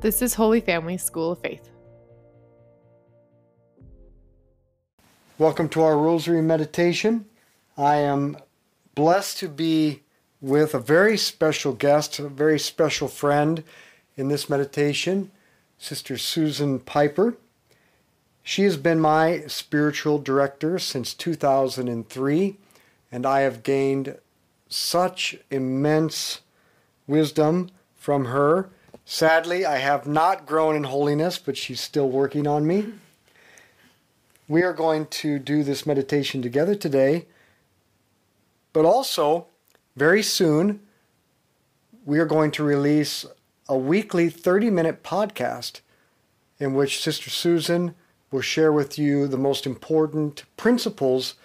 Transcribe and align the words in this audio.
This 0.00 0.22
is 0.22 0.34
Holy 0.34 0.60
Family 0.60 0.96
School 0.96 1.32
of 1.32 1.40
Faith. 1.40 1.70
Welcome 5.38 5.68
to 5.70 5.82
our 5.82 5.98
Rosary 5.98 6.40
Meditation. 6.40 7.26
I 7.76 7.96
am 7.96 8.36
blessed 8.94 9.38
to 9.38 9.48
be 9.48 10.02
with 10.40 10.72
a 10.72 10.78
very 10.78 11.18
special 11.18 11.72
guest, 11.72 12.20
a 12.20 12.28
very 12.28 12.60
special 12.60 13.08
friend 13.08 13.64
in 14.16 14.28
this 14.28 14.48
meditation, 14.48 15.32
Sister 15.78 16.16
Susan 16.16 16.78
Pieper. 16.78 17.36
She 18.44 18.62
has 18.62 18.76
been 18.76 19.00
my 19.00 19.42
spiritual 19.48 20.20
director 20.20 20.78
since 20.78 21.12
2003, 21.12 22.56
and 23.10 23.26
I 23.26 23.40
have 23.40 23.64
gained 23.64 24.16
such 24.68 25.38
immense 25.50 26.40
wisdom 27.08 27.70
from 27.96 28.26
her. 28.26 28.70
Sadly, 29.10 29.64
I 29.64 29.78
have 29.78 30.06
not 30.06 30.44
grown 30.44 30.76
in 30.76 30.84
holiness, 30.84 31.38
but 31.38 31.56
she's 31.56 31.80
still 31.80 32.10
working 32.10 32.46
on 32.46 32.66
me. 32.66 32.92
We 34.46 34.60
are 34.60 34.74
going 34.74 35.06
to 35.06 35.38
do 35.38 35.62
this 35.62 35.86
meditation 35.86 36.42
together 36.42 36.74
today, 36.74 37.24
but 38.74 38.84
also 38.84 39.46
very 39.96 40.22
soon 40.22 40.80
we 42.04 42.18
are 42.18 42.26
going 42.26 42.50
to 42.50 42.62
release 42.62 43.24
a 43.66 43.78
weekly 43.78 44.28
30 44.28 44.68
minute 44.68 45.02
podcast 45.02 45.80
in 46.60 46.74
which 46.74 47.02
Sister 47.02 47.30
Susan 47.30 47.94
will 48.30 48.42
share 48.42 48.72
with 48.72 48.98
you 48.98 49.26
the 49.26 49.38
most 49.38 49.64
important 49.64 50.44
principles 50.58 51.36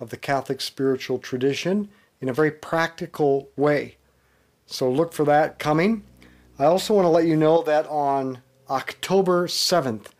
of 0.00 0.10
the 0.10 0.16
Catholic 0.16 0.60
spiritual 0.60 1.20
tradition 1.20 1.88
in 2.20 2.28
a 2.28 2.34
very 2.34 2.50
practical 2.50 3.48
way. 3.56 3.96
So 4.66 4.90
look 4.90 5.12
for 5.12 5.24
that 5.26 5.60
coming. 5.60 6.02
I 6.62 6.66
also 6.66 6.94
want 6.94 7.06
to 7.06 7.10
let 7.10 7.26
you 7.26 7.34
know 7.34 7.60
that 7.64 7.88
on 7.88 8.38
October 8.70 9.48
7th, 9.48 10.10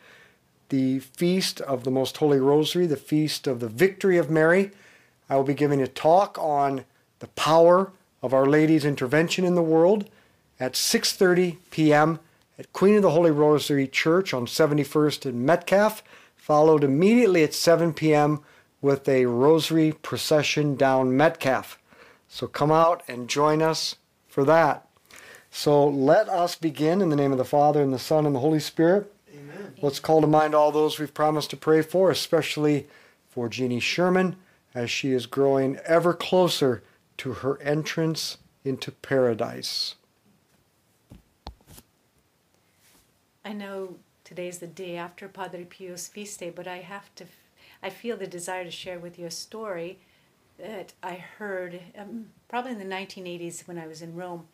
the 0.71 0.99
feast 0.99 1.61
of 1.61 1.85
the 1.85 1.91
Most 1.93 2.17
Holy 2.17 2.41
Rosary, 2.41 2.85
the 2.85 2.97
feast 2.97 3.47
of 3.47 3.61
the 3.61 3.69
Victory 3.69 4.19
of 4.19 4.29
Mary, 4.29 4.73
I 5.31 5.37
will 5.37 5.45
be 5.45 5.55
giving 5.55 5.81
a 5.81 5.87
talk 5.87 6.37
on 6.41 6.85
the 7.21 7.29
power 7.29 7.93
of 8.23 8.35
Our 8.35 8.47
Lady's 8.47 8.85
intervention 8.85 9.45
in 9.45 9.55
the 9.55 9.63
world 9.63 10.11
at 10.59 10.73
6:30 10.73 11.59
p.m. 11.71 12.19
at 12.59 12.73
Queen 12.73 12.97
of 12.97 13.03
the 13.03 13.11
Holy 13.11 13.31
Rosary 13.31 13.87
Church 13.87 14.35
on 14.35 14.47
71st 14.47 15.27
and 15.27 15.47
Metcalf, 15.47 16.03
followed 16.35 16.83
immediately 16.83 17.45
at 17.45 17.55
7 17.55 17.95
p.m. 17.95 18.41
with 18.81 19.09
a 19.09 19.27
rosary 19.27 19.93
procession 19.93 20.75
down 20.75 21.17
Metcalf. 21.17 21.79
So 22.27 22.49
come 22.49 22.73
out 22.73 23.05
and 23.07 23.29
join 23.29 23.63
us 23.63 23.95
for 24.27 24.45
that. 24.47 24.89
So 25.55 25.87
let 25.87 26.31
us 26.31 26.57
begin 26.57 27.03
in 27.03 27.11
the 27.11 27.15
name 27.15 27.31
of 27.31 27.37
the 27.37 27.45
Father, 27.45 27.83
and 27.83 27.93
the 27.93 27.99
Son, 27.99 28.25
and 28.25 28.35
the 28.35 28.41
Holy 28.41 28.59
Spirit. 28.59 29.13
Amen. 29.33 29.75
Let's 29.83 30.01
call 30.01 30.23
to 30.23 30.27
mind 30.27 30.55
all 30.55 30.73
those 30.73 30.99
we've 30.99 31.13
promised 31.13 31.51
to 31.51 31.59
pray 31.59 31.83
for, 31.83 32.11
especially 32.11 32.89
for 33.29 33.51
Jeannie 33.51 33.79
Sherman, 33.79 34.37
as 34.75 34.91
she 34.91 35.13
is 35.13 35.27
growing 35.27 35.77
ever 35.85 36.15
closer 36.15 36.83
to 37.19 37.35
her 37.35 37.61
entrance 37.61 38.39
into 38.65 38.91
paradise. 38.91 39.97
I 43.45 43.53
know 43.53 43.97
today's 44.25 44.59
the 44.59 44.67
day 44.67 44.97
after 44.97 45.29
Padre 45.29 45.65
Pio's 45.65 46.09
feast 46.09 46.41
day, 46.41 46.49
but 46.49 46.67
I 46.67 46.79
have 46.79 47.15
to, 47.17 47.27
I 47.83 47.91
feel 47.91 48.17
the 48.17 48.27
desire 48.27 48.65
to 48.65 48.71
share 48.71 48.99
with 48.99 49.19
you 49.19 49.27
a 49.27 49.31
story 49.31 49.99
that 50.59 50.95
I 51.03 51.17
heard 51.17 51.79
um, 51.97 52.29
probably 52.49 52.73
in 52.73 52.79
the 52.79 52.85
1980s 52.87 53.69
when 53.69 53.77
I 53.77 53.87
was 53.87 54.01
in 54.01 54.17
Rome. 54.17 54.47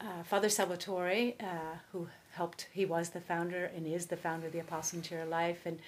Uh, 0.00 0.22
Father 0.22 0.48
Salvatore, 0.48 1.34
uh, 1.40 1.78
who 1.92 2.08
helped, 2.32 2.68
he 2.72 2.86
was 2.86 3.10
the 3.10 3.20
founder 3.20 3.64
and 3.74 3.86
is 3.86 4.06
the 4.06 4.16
founder 4.16 4.46
of 4.46 4.52
the 4.52 4.60
Apostle 4.60 5.00
Chair 5.00 5.26
Life, 5.26 5.62
and 5.64 5.80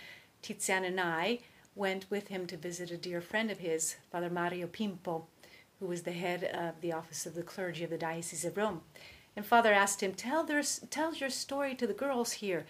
Tiziana 0.43 0.87
and 0.87 1.01
I 1.01 1.41
went 1.77 2.11
with 2.11 2.29
him 2.29 2.47
to 2.47 2.57
visit 2.57 2.91
a 2.91 2.97
dear 2.97 3.21
friend 3.21 3.51
of 3.51 3.59
his, 3.59 3.97
Father 4.11 4.29
Mario 4.29 4.67
Pimpo, 4.67 5.23
who 5.79 5.87
was 5.87 6.03
the 6.03 6.13
head 6.13 6.45
of 6.45 6.81
the 6.81 6.93
office 6.93 7.25
of 7.25 7.35
the 7.35 7.43
clergy 7.43 7.85
of 7.85 7.91
the 7.91 7.99
Diocese 7.99 8.45
of 8.45 8.57
Rome. 8.57 8.81
And 9.37 9.47
Father 9.47 9.73
asked 9.73 10.03
him, 10.03 10.13
tell, 10.13 10.43
their, 10.43 10.63
tell 10.91 11.15
your 11.15 11.31
story 11.31 11.77
to 11.77 11.87
the 11.87 11.95
girls 11.95 12.33
here. 12.33 12.67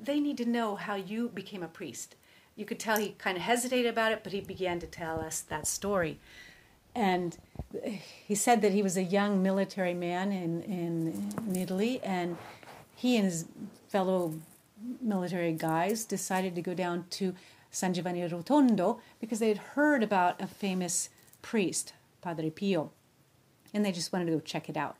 They 0.00 0.20
need 0.20 0.36
to 0.36 0.44
know 0.44 0.76
how 0.76 0.96
you 0.96 1.30
became 1.30 1.62
a 1.62 1.68
priest 1.68 2.14
you 2.56 2.64
could 2.64 2.78
tell 2.78 2.98
he 2.98 3.10
kind 3.18 3.36
of 3.36 3.42
hesitated 3.42 3.90
about 3.90 4.12
it, 4.12 4.20
but 4.22 4.32
he 4.32 4.40
began 4.40 4.78
to 4.80 4.86
tell 4.86 5.20
us 5.20 5.40
that 5.40 5.66
story. 5.66 6.20
And 6.94 7.36
he 8.26 8.34
said 8.34 8.62
that 8.62 8.72
he 8.72 8.82
was 8.82 8.96
a 8.96 9.02
young 9.02 9.42
military 9.42 9.94
man 9.94 10.30
in, 10.30 10.62
in, 10.62 11.32
in 11.46 11.56
Italy, 11.56 12.00
and 12.02 12.36
he 12.94 13.16
and 13.16 13.24
his 13.24 13.46
fellow 13.88 14.34
military 15.00 15.52
guys 15.52 16.04
decided 16.04 16.54
to 16.54 16.62
go 16.62 16.74
down 16.74 17.06
to 17.10 17.34
San 17.70 17.94
Giovanni 17.94 18.22
Rotondo 18.22 19.00
because 19.20 19.40
they 19.40 19.48
had 19.48 19.58
heard 19.58 20.02
about 20.02 20.40
a 20.40 20.46
famous 20.46 21.08
priest, 21.42 21.92
Padre 22.22 22.50
Pio, 22.50 22.92
and 23.72 23.84
they 23.84 23.92
just 23.92 24.12
wanted 24.12 24.26
to 24.26 24.32
go 24.32 24.40
check 24.40 24.68
it 24.68 24.76
out. 24.76 24.96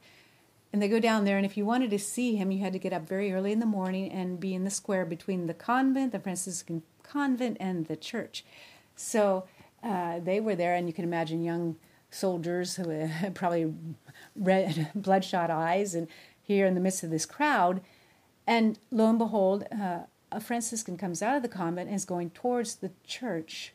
And 0.72 0.82
they 0.82 0.88
go 0.88 0.98
down 0.98 1.24
there, 1.24 1.36
and 1.36 1.46
if 1.46 1.56
you 1.56 1.64
wanted 1.64 1.90
to 1.90 2.00
see 2.00 2.34
him, 2.34 2.50
you 2.50 2.58
had 2.58 2.72
to 2.72 2.80
get 2.80 2.92
up 2.92 3.06
very 3.06 3.32
early 3.32 3.52
in 3.52 3.60
the 3.60 3.66
morning 3.66 4.10
and 4.10 4.40
be 4.40 4.54
in 4.54 4.64
the 4.64 4.70
square 4.70 5.04
between 5.04 5.46
the 5.46 5.54
convent, 5.54 6.10
the 6.10 6.18
Franciscan 6.18 6.82
convent 7.04 7.56
and 7.60 7.86
the 7.86 7.94
church. 7.94 8.44
So 8.96 9.44
uh, 9.84 10.18
they 10.18 10.40
were 10.40 10.56
there, 10.56 10.74
and 10.74 10.88
you 10.88 10.94
can 10.94 11.04
imagine 11.04 11.44
young 11.44 11.76
soldiers 12.10 12.76
who 12.76 12.88
had 12.88 13.34
probably 13.36 13.72
red, 14.34 14.90
bloodshot 14.94 15.50
eyes, 15.50 15.94
and 15.94 16.08
here 16.42 16.66
in 16.66 16.74
the 16.74 16.80
midst 16.80 17.02
of 17.02 17.10
this 17.10 17.26
crowd. 17.26 17.80
And 18.46 18.78
lo 18.90 19.08
and 19.08 19.18
behold, 19.18 19.64
uh, 19.72 20.00
a 20.30 20.40
Franciscan 20.40 20.96
comes 20.96 21.22
out 21.22 21.36
of 21.36 21.42
the 21.42 21.48
convent 21.48 21.88
and 21.88 21.96
is 21.96 22.04
going 22.04 22.30
towards 22.30 22.76
the 22.76 22.90
church 23.06 23.72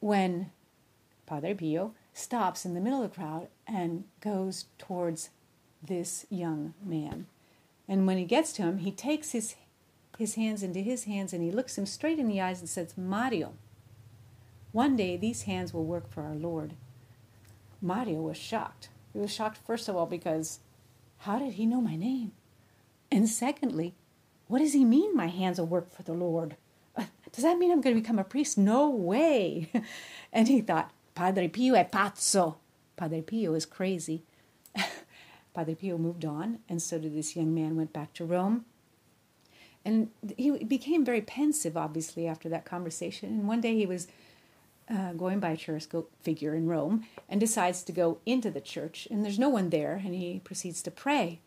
when 0.00 0.50
Padre 1.26 1.54
Pio 1.54 1.94
stops 2.14 2.64
in 2.64 2.74
the 2.74 2.80
middle 2.80 3.02
of 3.02 3.10
the 3.10 3.16
crowd 3.16 3.48
and 3.66 4.04
goes 4.20 4.66
towards 4.78 5.30
this 5.82 6.26
young 6.30 6.74
man. 6.84 7.26
And 7.86 8.06
when 8.06 8.18
he 8.18 8.24
gets 8.24 8.52
to 8.54 8.62
him, 8.62 8.78
he 8.78 8.90
takes 8.90 9.32
his 9.32 9.56
his 10.18 10.34
hands 10.34 10.64
into 10.64 10.80
his 10.80 11.04
hands 11.04 11.32
and 11.32 11.44
he 11.44 11.52
looks 11.52 11.78
him 11.78 11.86
straight 11.86 12.18
in 12.18 12.26
the 12.26 12.40
eyes 12.40 12.58
and 12.58 12.68
says, 12.68 12.98
Mario, 12.98 13.52
one 14.72 14.96
day 14.96 15.16
these 15.16 15.42
hands 15.42 15.72
will 15.72 15.84
work 15.84 16.10
for 16.10 16.22
our 16.22 16.34
Lord. 16.34 16.74
Mario 17.80 18.20
was 18.20 18.36
shocked. 18.36 18.88
He 19.12 19.18
was 19.18 19.32
shocked, 19.32 19.58
first 19.66 19.88
of 19.88 19.96
all, 19.96 20.06
because 20.06 20.60
how 21.18 21.38
did 21.38 21.54
he 21.54 21.66
know 21.66 21.80
my 21.80 21.96
name? 21.96 22.32
And 23.10 23.28
secondly, 23.28 23.94
what 24.46 24.58
does 24.58 24.72
he 24.72 24.84
mean 24.84 25.16
my 25.16 25.28
hands 25.28 25.58
will 25.58 25.66
work 25.66 25.90
for 25.90 26.02
the 26.02 26.12
Lord? 26.12 26.56
Uh, 26.96 27.04
does 27.32 27.44
that 27.44 27.58
mean 27.58 27.70
I'm 27.70 27.80
going 27.80 27.94
to 27.94 28.00
become 28.00 28.18
a 28.18 28.24
priest? 28.24 28.58
No 28.58 28.88
way. 28.88 29.70
and 30.32 30.48
he 30.48 30.60
thought, 30.60 30.92
Padre 31.14 31.48
Pio 31.48 31.74
è 31.74 31.88
pazzo. 31.90 32.56
Padre 32.96 33.22
Pio 33.22 33.54
is 33.54 33.66
crazy. 33.66 34.22
Padre 35.54 35.74
Pio 35.74 35.98
moved 35.98 36.24
on, 36.24 36.58
and 36.68 36.80
so 36.82 36.98
did 36.98 37.14
this 37.14 37.34
young 37.36 37.54
man, 37.54 37.76
went 37.76 37.92
back 37.92 38.12
to 38.14 38.24
Rome. 38.24 38.64
And 39.84 40.10
he 40.36 40.50
became 40.64 41.04
very 41.04 41.22
pensive, 41.22 41.76
obviously, 41.76 42.26
after 42.26 42.48
that 42.48 42.64
conversation. 42.64 43.30
And 43.30 43.48
one 43.48 43.60
day 43.60 43.74
he 43.74 43.86
was 43.86 44.08
uh, 44.90 45.12
going 45.12 45.40
by 45.40 45.50
a 45.50 45.56
church, 45.56 45.86
figure, 46.22 46.54
in 46.54 46.66
Rome, 46.66 47.04
and 47.28 47.40
decides 47.40 47.82
to 47.82 47.92
go 47.92 48.18
into 48.24 48.50
the 48.50 48.60
church. 48.60 49.06
And 49.10 49.24
there's 49.24 49.38
no 49.38 49.48
one 49.48 49.70
there, 49.70 50.00
and 50.04 50.14
he 50.14 50.40
proceeds 50.42 50.82
to 50.82 50.90
pray. 50.90 51.40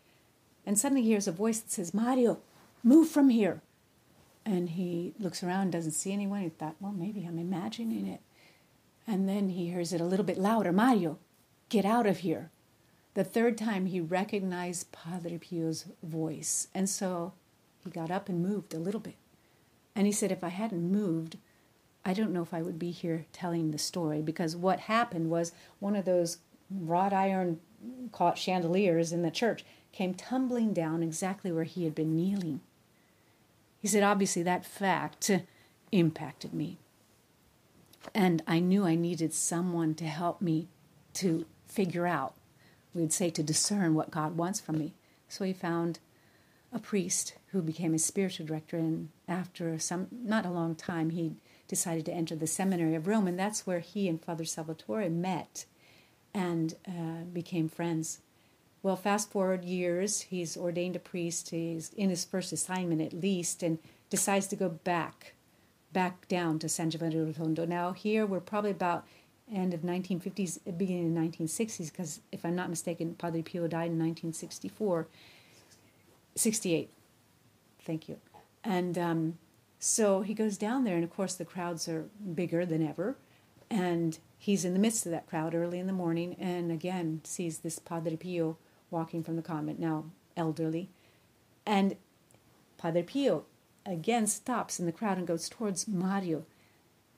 And 0.66 0.78
suddenly 0.78 1.02
he 1.02 1.09
hears 1.09 1.28
a 1.28 1.31
voice 1.31 1.59
that 1.59 1.72
says, 1.72 1.94
Mario, 1.94 2.40
move 2.84 3.09
from 3.09 3.29
here. 3.29 3.62
And 4.46 4.69
he 4.69 5.13
looks 5.19 5.44
around, 5.44 5.72
doesn't 5.72 5.91
see 5.91 6.13
anyone. 6.13 6.41
He 6.41 6.50
thought, 6.50 6.75
well, 6.79 6.91
maybe 6.91 7.25
I'm 7.25 7.40
imagining 7.40 8.07
it. 8.07 8.22
And 9.07 9.28
then 9.28 9.50
he 9.50 9.68
hears 9.68 9.94
it 9.94 10.02
a 10.02 10.06
little 10.06 10.25
bit 10.25 10.38
louder 10.38 10.72
Mario, 10.72 11.18
get 11.69 11.85
out 11.85 12.06
of 12.06 12.19
here. 12.19 12.50
The 13.13 13.23
third 13.23 13.58
time 13.58 13.88
he 13.88 14.00
recognized 14.00 14.91
Padre 14.91 15.38
Pio's 15.38 15.85
voice. 16.02 16.68
And 16.73 16.90
so 16.90 17.34
he 17.84 17.90
got 17.90 18.12
up 18.12 18.29
and 18.29 18.41
moved 18.41 18.73
a 18.73 18.79
little 18.79 19.02
bit. 19.02 19.16
And 19.96 20.05
he 20.05 20.14
said, 20.14 20.32
if 20.32 20.43
I 20.43 20.49
hadn't 20.49 20.91
moved, 20.91 21.38
I 22.03 22.14
don't 22.14 22.32
know 22.32 22.42
if 22.42 22.53
I 22.53 22.62
would 22.62 22.80
be 22.80 22.92
here 22.92 23.26
telling 23.32 23.72
the 23.72 23.78
story 23.78 24.22
because 24.22 24.56
what 24.56 24.82
happened 24.82 25.30
was 25.30 25.52
one 25.80 25.96
of 25.96 26.06
those 26.06 26.38
wrought 26.70 27.14
iron 27.14 27.59
caught 28.12 28.38
chandeliers 28.38 29.12
in 29.12 29.22
the 29.22 29.32
church 29.32 29.64
came 29.92 30.14
tumbling 30.14 30.74
down 30.74 31.03
exactly 31.03 31.52
where 31.52 31.64
he 31.64 31.84
had 31.84 31.94
been 31.94 32.16
kneeling. 32.16 32.62
He 33.80 33.88
said, 33.88 34.03
obviously, 34.03 34.44
that 34.44 34.66
fact 34.66 35.32
impacted 35.92 36.53
me. 36.53 36.78
And 38.16 38.42
I 38.48 38.59
knew 38.59 38.86
I 38.86 38.96
needed 38.96 39.34
someone 39.34 39.94
to 39.96 40.06
help 40.06 40.42
me 40.42 40.68
to 41.16 41.46
figure 41.68 42.08
out, 42.08 42.34
we'd 42.94 43.14
say 43.14 43.30
to 43.32 43.44
discern 43.44 43.94
what 43.94 44.12
God 44.12 44.38
wants 44.38 44.59
from 44.59 44.78
me. 44.78 44.94
So 45.28 45.46
he 45.46 45.53
found 45.53 46.00
a 46.74 46.80
priest 46.80 47.36
who 47.52 47.62
became 47.62 47.94
his 47.94 48.06
spiritual 48.06 48.46
director. 48.46 48.78
And 48.78 49.09
after 49.28 49.78
some, 49.78 50.08
not 50.12 50.46
a 50.46 50.52
long 50.52 50.76
time, 50.76 51.09
he 51.12 51.34
decided 51.72 52.06
to 52.06 52.14
enter 52.14 52.35
the 52.35 52.46
seminary 52.46 52.96
of 52.96 53.08
Rome. 53.08 53.28
And 53.28 53.40
that's 53.40 53.66
where 53.66 53.79
he 53.79 54.09
and 54.09 54.22
Father 54.22 54.44
Salvatore 54.44 55.09
met 55.09 55.66
and 56.34 56.76
uh, 56.85 57.23
became 57.32 57.70
friends. 57.70 58.20
Well, 58.84 58.97
fast 58.97 59.32
forward 59.32 59.64
years, 59.64 60.22
he's 60.23 60.58
ordained 60.58 60.97
a 60.97 61.00
priest. 61.00 61.52
He's 61.52 61.94
in 61.94 62.09
his 62.09 62.26
first 62.26 62.52
assignment 62.52 63.00
at 63.00 63.14
least, 63.14 63.64
and 63.64 63.79
decides 64.09 64.47
to 64.47 64.58
go 64.58 64.68
back, 64.68 65.34
back 65.94 66.28
down 66.28 66.59
to 66.59 66.68
San 66.68 66.90
Giovanni 66.90 67.16
Rotondo. 67.16 67.66
Now 67.66 67.94
here 67.94 68.26
we're 68.26 68.41
probably 68.41 68.72
about 68.72 69.08
end 69.50 69.74
of 69.74 69.82
1950s, 69.82 70.59
beginning 70.78 71.16
of 71.16 71.24
1960s, 71.24 71.90
because 71.90 72.20
if 72.34 72.44
I'm 72.44 72.56
not 72.56 72.70
mistaken, 72.70 73.16
Padre 73.16 73.44
Pio 73.44 73.67
died 73.67 73.91
in 73.91 74.00
1964, 74.00 75.08
68. 76.35 76.90
Thank 77.85 78.09
you. 78.09 78.17
And 78.64 78.97
um, 78.97 79.38
so 79.83 80.22
he 80.22 80.35
goes 80.35 80.57
down 80.57 80.83
there, 80.83 80.93
and 80.93 81.03
of 81.03 81.09
course 81.09 81.33
the 81.33 81.43
crowds 81.43 81.89
are 81.89 82.05
bigger 82.35 82.67
than 82.67 82.87
ever, 82.87 83.17
and 83.67 84.19
he's 84.37 84.63
in 84.63 84.73
the 84.73 84.79
midst 84.79 85.07
of 85.07 85.11
that 85.11 85.28
crowd 85.28 85.55
early 85.55 85.79
in 85.79 85.87
the 85.87 85.91
morning, 85.91 86.35
and 86.39 86.72
again 86.72 87.19
sees 87.23 87.57
this 87.57 87.79
Padre 87.79 88.16
Pio 88.16 88.57
walking 88.91 89.23
from 89.23 89.37
the 89.37 89.41
convent, 89.41 89.79
now 89.79 90.05
elderly, 90.37 90.87
and 91.66 91.95
Padre 92.78 93.01
Pio 93.01 93.45
again 93.83 94.28
stops 94.28 94.79
in 94.79 94.85
the 94.85 94.91
crowd 94.91 95.17
and 95.17 95.25
goes 95.25 95.49
towards 95.49 95.87
Mario, 95.87 96.45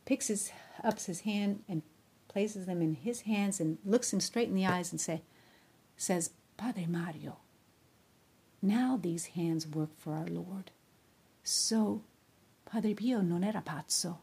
picks 0.06 0.28
his 0.28 0.50
up 0.82 1.02
his 1.02 1.22
hand 1.22 1.64
and 1.68 1.82
places 2.30 2.66
them 2.66 2.82
in 2.82 2.96
his 2.96 3.22
hands 3.22 3.60
and 3.60 3.78
looks 3.86 4.14
him 4.14 4.22
straight 4.22 4.48
in 4.48 4.56
the 4.56 4.66
eyes 4.66 4.92
and 4.92 5.02
say, 5.02 5.22
says, 5.98 6.30
Padre 6.56 6.86
Mario, 6.86 7.38
now 8.62 8.98
these 9.02 9.28
hands 9.28 9.68
work 9.68 9.90
for 9.98 10.14
our 10.14 10.28
Lord. 10.28 10.72
So, 11.44 12.02
Padre 12.74 12.96
Pio 12.96 13.22
non 13.22 13.44
era 13.44 13.62
pazzo. 13.64 14.18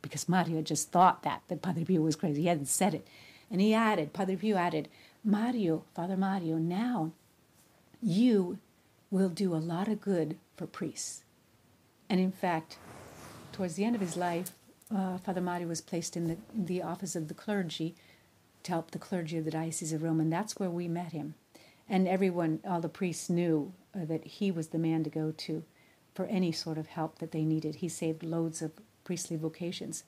Because 0.00 0.26
Mario 0.26 0.62
just 0.62 0.90
thought 0.90 1.22
that, 1.22 1.42
that 1.48 1.60
Padre 1.60 1.84
Pio 1.84 2.00
was 2.00 2.16
crazy. 2.16 2.40
He 2.40 2.48
hadn't 2.48 2.68
said 2.68 2.94
it. 2.94 3.06
And 3.50 3.60
he 3.60 3.74
added, 3.74 4.14
Padre 4.14 4.36
Pio 4.36 4.56
added, 4.56 4.88
Mario, 5.22 5.84
Father 5.94 6.16
Mario, 6.16 6.56
now 6.56 7.12
you 8.02 8.58
will 9.10 9.28
do 9.28 9.54
a 9.54 9.56
lot 9.56 9.88
of 9.88 10.00
good 10.00 10.38
for 10.56 10.66
priests. 10.66 11.24
And 12.08 12.20
in 12.20 12.32
fact, 12.32 12.78
towards 13.52 13.74
the 13.74 13.84
end 13.84 13.94
of 13.94 14.00
his 14.00 14.16
life, 14.16 14.52
uh, 14.94 15.18
Father 15.18 15.42
Mario 15.42 15.68
was 15.68 15.82
placed 15.82 16.16
in 16.16 16.28
the, 16.28 16.38
the 16.54 16.82
office 16.82 17.14
of 17.14 17.28
the 17.28 17.34
clergy 17.34 17.94
to 18.62 18.72
help 18.72 18.92
the 18.92 18.98
clergy 18.98 19.36
of 19.36 19.44
the 19.44 19.50
Diocese 19.50 19.92
of 19.92 20.02
Rome, 20.02 20.20
and 20.20 20.32
that's 20.32 20.58
where 20.58 20.70
we 20.70 20.88
met 20.88 21.12
him. 21.12 21.34
And 21.86 22.08
everyone, 22.08 22.60
all 22.66 22.80
the 22.80 22.88
priests 22.88 23.28
knew 23.28 23.74
uh, 23.94 24.06
that 24.06 24.24
he 24.24 24.50
was 24.50 24.68
the 24.68 24.78
man 24.78 25.04
to 25.04 25.10
go 25.10 25.34
to 25.36 25.64
for 26.14 26.26
any 26.26 26.52
sort 26.52 26.78
of 26.78 26.86
help 26.86 27.18
that 27.18 27.32
they 27.32 27.44
needed. 27.44 27.76
He 27.76 27.88
saved 27.88 28.22
loads 28.22 28.62
of 28.62 28.72
priestly 29.04 29.36
vocations. 29.36 30.04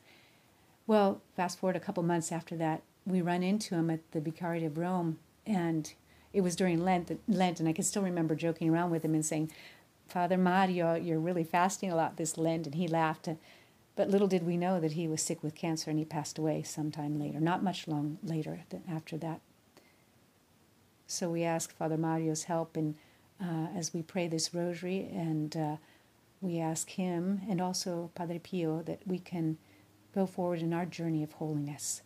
Well, 0.86 1.20
fast 1.34 1.58
forward 1.58 1.76
a 1.76 1.80
couple 1.80 2.02
months 2.02 2.30
after 2.30 2.56
that, 2.56 2.82
we 3.04 3.20
run 3.20 3.42
into 3.42 3.74
him 3.74 3.90
at 3.90 4.10
the 4.12 4.20
Vicariate 4.20 4.64
of 4.64 4.78
Rome, 4.78 5.18
and 5.46 5.92
it 6.32 6.40
was 6.40 6.56
during 6.56 6.84
Lent, 6.84 7.18
Lent, 7.28 7.60
and 7.60 7.68
I 7.68 7.72
can 7.72 7.84
still 7.84 8.02
remember 8.02 8.34
joking 8.34 8.70
around 8.70 8.90
with 8.90 9.04
him 9.04 9.14
and 9.14 9.24
saying, 9.24 9.50
Father 10.08 10.36
Mario, 10.36 10.94
you're 10.94 11.18
really 11.18 11.44
fasting 11.44 11.90
a 11.90 11.96
lot 11.96 12.16
this 12.16 12.38
Lent. 12.38 12.66
And 12.66 12.74
he 12.74 12.86
laughed. 12.86 13.28
But 13.96 14.10
little 14.10 14.28
did 14.28 14.44
we 14.44 14.56
know 14.56 14.78
that 14.80 14.92
he 14.92 15.08
was 15.08 15.22
sick 15.22 15.42
with 15.42 15.54
cancer 15.54 15.90
and 15.90 15.98
he 15.98 16.04
passed 16.04 16.38
away 16.38 16.62
sometime 16.62 17.18
later, 17.18 17.40
not 17.40 17.62
much 17.62 17.88
long 17.88 18.18
later 18.22 18.60
after 18.88 19.16
that. 19.16 19.40
So 21.06 21.30
we 21.30 21.42
ask 21.42 21.74
Father 21.74 21.96
Mario's 21.96 22.44
help 22.44 22.76
and 22.76 22.96
uh, 23.40 23.68
as 23.74 23.92
we 23.92 24.02
pray 24.02 24.28
this 24.28 24.54
rosary, 24.54 25.08
and 25.12 25.56
uh, 25.56 25.76
we 26.40 26.58
ask 26.58 26.90
him 26.90 27.42
and 27.48 27.60
also 27.60 28.10
Padre 28.14 28.38
Pio 28.38 28.82
that 28.82 29.00
we 29.06 29.18
can 29.18 29.58
go 30.14 30.26
forward 30.26 30.60
in 30.60 30.72
our 30.72 30.86
journey 30.86 31.22
of 31.22 31.32
holiness. 31.32 32.02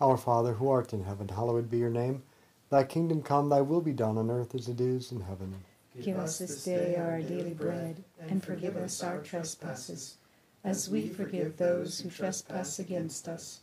Our 0.00 0.16
Father, 0.16 0.54
who 0.54 0.68
art 0.68 0.92
in 0.92 1.04
heaven, 1.04 1.28
hallowed 1.28 1.70
be 1.70 1.78
your 1.78 1.90
name. 1.90 2.22
Thy 2.70 2.84
kingdom 2.84 3.22
come, 3.22 3.48
thy 3.48 3.60
will 3.60 3.80
be 3.80 3.92
done 3.92 4.18
on 4.18 4.30
earth 4.30 4.54
as 4.54 4.68
it 4.68 4.80
is 4.80 5.12
in 5.12 5.20
heaven. 5.20 5.54
Give 6.00 6.16
us 6.16 6.38
this 6.38 6.64
day 6.64 6.96
our 6.96 7.20
daily 7.20 7.52
bread, 7.52 8.02
and 8.18 8.42
forgive 8.42 8.76
us 8.76 9.02
our 9.02 9.18
trespasses 9.18 10.16
as 10.64 10.88
we 10.88 11.08
forgive 11.08 11.56
those 11.56 12.00
who 12.00 12.08
trespass 12.08 12.78
against 12.78 13.28
us. 13.28 13.60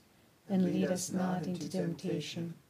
And 0.48 0.66
lead 0.66 0.92
us 0.92 1.12
not 1.12 1.46
into 1.46 1.70
temptation, 1.70 2.54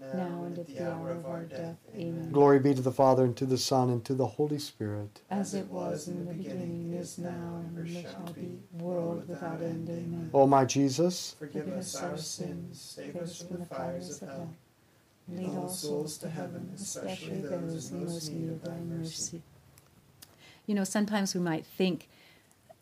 now 0.00 0.44
and 0.44 0.58
at 0.58 0.66
the 0.66 0.80
hour 0.80 1.10
of 1.10 1.26
our 1.26 1.42
death. 1.42 1.76
Amen. 1.94 2.30
Glory 2.32 2.58
be 2.58 2.74
to 2.74 2.82
the 2.82 2.92
Father, 2.92 3.24
and 3.24 3.36
to 3.36 3.46
the 3.46 3.58
Son, 3.58 3.90
and 3.90 4.04
to 4.04 4.14
the 4.14 4.26
Holy 4.26 4.58
Spirit. 4.58 5.20
As 5.30 5.54
it 5.54 5.66
was 5.66 6.08
in 6.08 6.24
the 6.24 6.32
beginning, 6.32 6.92
is 6.94 7.18
now, 7.18 7.30
and 7.30 7.78
ever 7.78 7.86
shall 7.86 8.32
be, 8.34 8.58
world 8.72 9.28
without 9.28 9.60
end. 9.60 9.88
Amen. 9.88 10.30
O 10.32 10.42
oh, 10.42 10.46
my 10.46 10.64
Jesus, 10.64 11.36
Forgive 11.38 11.68
us 11.68 11.96
our 11.96 12.16
sins, 12.16 12.80
save 12.80 13.16
us 13.16 13.42
from 13.42 13.58
the 13.58 13.66
fires 13.66 14.22
of 14.22 14.28
hell. 14.28 14.50
Lead 15.28 15.56
all 15.56 15.68
souls 15.68 16.18
to 16.18 16.28
heaven, 16.28 16.70
especially 16.74 17.40
those 17.40 17.90
in 17.90 18.04
most 18.04 18.30
need 18.30 18.50
of 18.50 18.62
thy 18.62 18.78
mercy. 18.78 19.42
You 20.66 20.74
know, 20.74 20.84
sometimes 20.84 21.34
we 21.34 21.40
might 21.40 21.64
think 21.64 22.08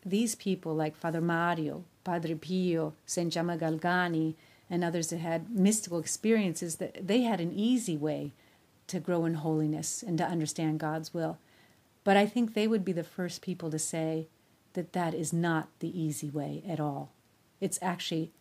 these 0.05 0.35
people 0.35 0.73
like 0.73 0.95
Father 0.97 1.21
Mario, 1.21 1.83
Padre 2.03 2.35
Pio, 2.35 2.93
Saint 3.05 3.31
Gemma 3.31 3.57
Galgani, 3.57 4.35
and 4.73 4.83
others 4.83 5.09
that 5.09 5.19
had 5.19 5.51
mystical 5.51 5.99
experiences, 5.99 6.77
that 6.77 7.05
they 7.05 7.21
had 7.21 7.39
an 7.39 7.53
easy 7.53 7.95
way 7.95 8.31
to 8.87 8.99
grow 8.99 9.23
in 9.23 9.35
holiness 9.35 10.01
and 10.01 10.17
to 10.17 10.25
understand 10.25 10.79
God's 10.79 11.13
will. 11.13 11.37
But 12.03 12.17
I 12.17 12.25
think 12.25 12.55
they 12.55 12.67
would 12.67 12.83
be 12.83 12.91
the 12.91 13.03
first 13.03 13.43
people 13.43 13.69
to 13.69 13.77
say 13.77 14.25
that 14.73 14.93
that 14.93 15.13
is 15.13 15.31
not 15.31 15.69
the 15.77 16.01
easy 16.01 16.27
way 16.27 16.63
at 16.67 16.79
all. 16.79 17.11
It's 17.61 17.77
actually 17.83 18.31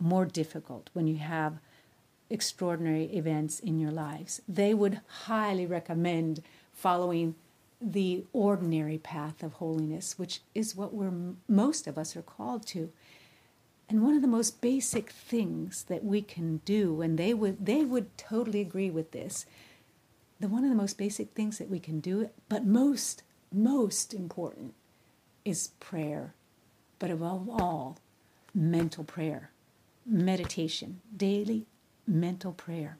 more 0.00 0.24
difficult 0.24 0.90
when 0.94 1.06
you 1.06 1.18
have 1.18 1.60
extraordinary 2.28 3.04
events 3.04 3.60
in 3.60 3.78
your 3.78 3.92
lives. 3.92 4.42
They 4.48 4.74
would 4.74 5.00
highly 5.26 5.64
recommend 5.64 6.42
following 6.72 7.36
the 7.80 8.24
ordinary 8.32 8.98
path 8.98 9.44
of 9.44 9.52
holiness, 9.54 10.18
which 10.18 10.40
is 10.56 10.74
what 10.74 10.92
we're 10.92 11.12
most 11.46 11.86
of 11.86 11.96
us 11.96 12.16
are 12.16 12.22
called 12.22 12.66
to. 12.66 12.90
And 13.88 14.02
one 14.02 14.14
of 14.14 14.22
the 14.22 14.28
most 14.28 14.60
basic 14.60 15.10
things 15.10 15.84
that 15.84 16.04
we 16.04 16.20
can 16.20 16.58
do, 16.64 17.00
and 17.00 17.18
they 17.18 17.32
would 17.32 17.64
they 17.64 17.84
would 17.84 18.16
totally 18.18 18.60
agree 18.60 18.90
with 18.90 19.12
this, 19.12 19.46
the 20.40 20.48
one 20.48 20.64
of 20.64 20.70
the 20.70 20.76
most 20.76 20.98
basic 20.98 21.32
things 21.32 21.58
that 21.58 21.70
we 21.70 21.80
can 21.80 22.00
do, 22.00 22.28
but 22.48 22.66
most 22.66 23.22
most 23.52 24.12
important 24.12 24.74
is 25.44 25.68
prayer. 25.80 26.34
But 26.98 27.10
above 27.10 27.48
all, 27.48 27.98
mental 28.54 29.04
prayer, 29.04 29.50
meditation, 30.04 31.00
daily 31.16 31.66
mental 32.06 32.52
prayer. 32.52 32.98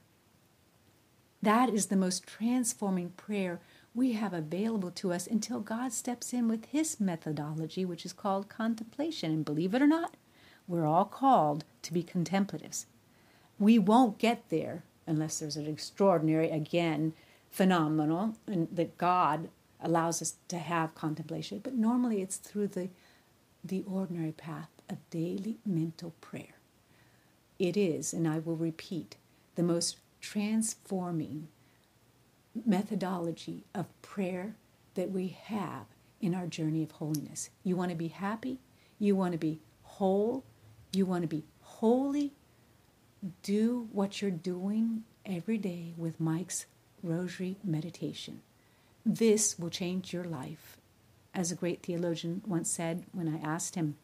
That 1.42 1.70
is 1.70 1.86
the 1.86 1.96
most 1.96 2.26
transforming 2.26 3.10
prayer 3.10 3.60
we 3.94 4.12
have 4.12 4.32
available 4.32 4.90
to 4.92 5.12
us 5.12 5.26
until 5.26 5.60
God 5.60 5.92
steps 5.92 6.32
in 6.32 6.48
with 6.48 6.66
His 6.66 7.00
methodology, 7.00 7.84
which 7.84 8.04
is 8.04 8.12
called 8.12 8.48
contemplation. 8.48 9.32
And 9.32 9.44
believe 9.44 9.74
it 9.74 9.82
or 9.82 9.86
not, 9.86 10.16
we're 10.68 10.86
all 10.86 11.06
called 11.06 11.64
to 11.82 11.92
be 11.92 12.02
contemplatives. 12.02 12.86
We 13.58 13.78
won't 13.78 14.18
get 14.18 14.50
there 14.50 14.84
unless 15.06 15.38
there's 15.38 15.56
an 15.56 15.66
extraordinary, 15.66 16.50
again, 16.50 17.14
phenomenal, 17.50 18.36
and 18.46 18.68
that 18.70 18.98
God 18.98 19.48
allows 19.80 20.20
us 20.20 20.34
to 20.48 20.58
have 20.58 20.94
contemplation. 20.94 21.60
But 21.62 21.74
normally 21.74 22.20
it's 22.20 22.36
through 22.36 22.68
the, 22.68 22.90
the 23.64 23.82
ordinary 23.90 24.32
path 24.32 24.68
of 24.88 24.98
daily 25.10 25.58
mental 25.64 26.12
prayer. 26.20 26.56
It 27.58 27.76
is, 27.76 28.12
and 28.12 28.28
I 28.28 28.38
will 28.38 28.56
repeat, 28.56 29.16
the 29.54 29.62
most 29.62 29.96
transforming 30.20 31.48
methodology 32.66 33.64
of 33.74 33.86
prayer 34.02 34.54
that 34.94 35.10
we 35.10 35.28
have 35.44 35.86
in 36.20 36.34
our 36.34 36.46
journey 36.46 36.82
of 36.82 36.92
holiness. 36.92 37.50
You 37.64 37.76
want 37.76 37.90
to 37.90 37.96
be 37.96 38.08
happy, 38.08 38.58
you 38.98 39.16
want 39.16 39.32
to 39.32 39.38
be 39.38 39.60
whole, 39.82 40.44
you 40.92 41.06
want 41.06 41.22
to 41.22 41.28
be 41.28 41.44
holy. 41.60 42.32
Do 43.42 43.88
what 43.92 44.22
you're 44.22 44.30
doing 44.30 45.04
every 45.26 45.58
day 45.58 45.92
with 45.96 46.20
Mike's 46.20 46.66
Rosary 47.02 47.56
meditation. 47.64 48.42
This 49.04 49.58
will 49.58 49.70
change 49.70 50.12
your 50.12 50.24
life. 50.24 50.76
As 51.34 51.50
a 51.50 51.56
great 51.56 51.82
theologian 51.82 52.42
once 52.46 52.70
said 52.70 53.04
when 53.12 53.28
I 53.28 53.46
asked 53.46 53.74
him, 53.74 53.96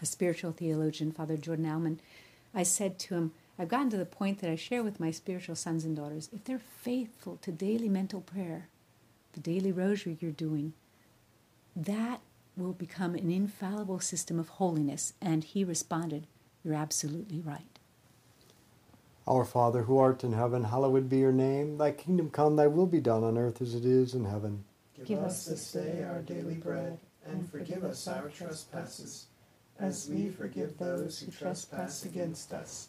a 0.00 0.06
spiritual 0.06 0.52
theologian, 0.52 1.12
Father 1.12 1.36
Jordan 1.36 1.66
Aumann, 1.66 1.98
I 2.54 2.62
said 2.62 2.98
to 3.00 3.14
him, 3.14 3.32
I've 3.58 3.68
gotten 3.68 3.90
to 3.90 3.96
the 3.96 4.04
point 4.06 4.40
that 4.40 4.50
I 4.50 4.56
share 4.56 4.82
with 4.82 4.98
my 4.98 5.10
spiritual 5.10 5.54
sons 5.54 5.84
and 5.84 5.94
daughters 5.94 6.28
if 6.32 6.44
they're 6.44 6.58
faithful 6.58 7.38
to 7.42 7.52
daily 7.52 7.88
mental 7.88 8.20
prayer, 8.20 8.68
the 9.34 9.40
daily 9.40 9.72
rosary 9.72 10.16
you're 10.20 10.30
doing, 10.30 10.72
that 11.76 12.20
will 12.56 12.72
become 12.72 13.14
an 13.14 13.30
infallible 13.30 14.00
system 14.00 14.38
of 14.38 14.48
holiness. 14.48 15.14
And 15.20 15.44
he 15.44 15.64
responded, 15.64 16.26
You're 16.64 16.74
absolutely 16.74 17.40
right. 17.40 17.78
Our 19.26 19.44
Father, 19.44 19.82
who 19.82 19.98
art 19.98 20.24
in 20.24 20.32
heaven, 20.32 20.64
hallowed 20.64 21.08
be 21.08 21.18
your 21.18 21.32
name. 21.32 21.78
Thy 21.78 21.92
kingdom 21.92 22.30
come, 22.30 22.56
thy 22.56 22.66
will 22.66 22.86
be 22.86 23.00
done 23.00 23.22
on 23.22 23.38
earth 23.38 23.62
as 23.62 23.74
it 23.74 23.84
is 23.84 24.14
in 24.14 24.24
heaven. 24.24 24.64
Give 25.04 25.20
us 25.20 25.46
this 25.46 25.72
day 25.72 26.04
our 26.04 26.20
daily 26.22 26.54
bread, 26.54 26.98
and 27.26 27.48
forgive 27.50 27.84
us 27.84 28.06
our 28.08 28.28
trespasses 28.28 29.26
as 29.78 30.08
we 30.08 30.28
forgive 30.28 30.78
those 30.78 31.18
who 31.18 31.30
trespass 31.30 32.04
against 32.04 32.52
us. 32.52 32.88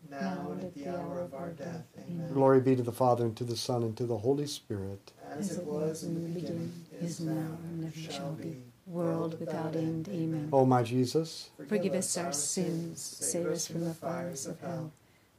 now 0.11 0.49
and 0.51 0.63
at 0.63 0.75
the 0.75 0.87
hour 0.89 1.21
of 1.21 1.33
our 1.33 1.49
death. 1.49 1.85
Amen. 1.97 2.33
Glory 2.33 2.59
be 2.59 2.75
to 2.75 2.83
the 2.83 2.91
Father, 2.91 3.25
and 3.25 3.35
to 3.37 3.43
the 3.43 3.55
Son, 3.55 3.83
and 3.83 3.95
to 3.97 4.05
the 4.05 4.17
Holy 4.17 4.45
Spirit. 4.45 5.11
As 5.31 5.57
it 5.57 5.63
was 5.63 6.03
in 6.03 6.13
the 6.13 6.39
beginning, 6.39 6.71
is 6.99 7.19
now, 7.21 7.57
and 7.63 7.81
never 7.81 8.11
shall 8.11 8.33
be, 8.33 8.57
world 8.85 9.39
without 9.39 9.75
end. 9.75 10.09
Amen. 10.09 10.49
O 10.51 10.65
my 10.65 10.83
Jesus, 10.83 11.49
forgive 11.67 11.93
us 11.93 12.17
our 12.17 12.33
sins, 12.33 13.01
save 13.01 13.47
us 13.47 13.67
from 13.67 13.85
the 13.85 13.93
fires 13.93 14.45
of 14.45 14.59
hell. 14.59 14.91